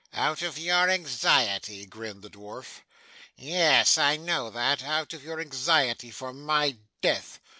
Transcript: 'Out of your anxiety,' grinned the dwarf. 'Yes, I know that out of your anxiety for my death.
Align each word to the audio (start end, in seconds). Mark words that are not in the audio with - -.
'Out 0.15 0.41
of 0.41 0.57
your 0.57 0.89
anxiety,' 0.89 1.85
grinned 1.85 2.23
the 2.23 2.29
dwarf. 2.31 2.79
'Yes, 3.37 3.99
I 3.99 4.17
know 4.17 4.49
that 4.49 4.81
out 4.83 5.13
of 5.13 5.23
your 5.23 5.39
anxiety 5.39 6.09
for 6.09 6.33
my 6.33 6.77
death. 7.01 7.39